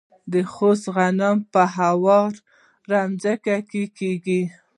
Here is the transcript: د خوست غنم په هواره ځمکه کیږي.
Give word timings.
د 0.33 0.35
خوست 0.51 0.85
غنم 0.95 1.37
په 1.53 1.61
هواره 1.75 3.01
ځمکه 3.21 3.55
کیږي. 3.97 4.41